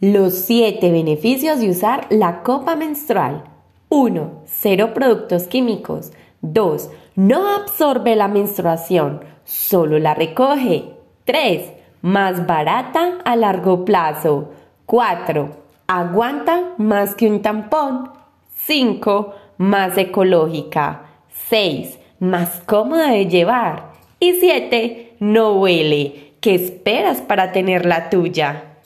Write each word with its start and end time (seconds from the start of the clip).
Los 0.00 0.34
7 0.34 0.92
beneficios 0.92 1.58
de 1.58 1.70
usar 1.70 2.06
la 2.10 2.44
copa 2.44 2.76
menstrual. 2.76 3.42
1. 3.88 4.42
Cero 4.44 4.94
productos 4.94 5.48
químicos. 5.48 6.12
2. 6.42 6.88
No 7.16 7.48
absorbe 7.52 8.14
la 8.14 8.28
menstruación, 8.28 9.24
solo 9.42 9.98
la 9.98 10.14
recoge. 10.14 10.84
3. 11.24 11.72
Más 12.02 12.46
barata 12.46 13.18
a 13.24 13.34
largo 13.34 13.84
plazo. 13.84 14.50
4. 14.86 15.50
Aguanta 15.88 16.74
más 16.78 17.16
que 17.16 17.26
un 17.26 17.42
tampón. 17.42 18.12
5. 18.54 19.34
Más 19.56 19.98
ecológica. 19.98 21.06
6. 21.48 21.98
Más 22.20 22.62
cómoda 22.66 23.10
de 23.10 23.26
llevar. 23.26 23.94
Y 24.20 24.34
7. 24.34 25.16
No 25.18 25.54
huele. 25.54 26.34
¿Qué 26.40 26.54
esperas 26.54 27.20
para 27.20 27.50
tener 27.50 27.84
la 27.84 28.10
tuya? 28.10 28.77